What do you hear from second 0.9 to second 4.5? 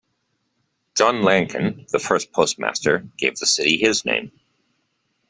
John Lankin, the first postmaster, gave the city his name.